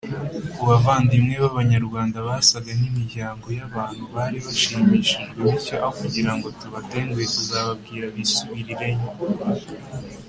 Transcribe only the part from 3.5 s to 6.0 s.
yabo n abantu bari bashimishijwe bityo aho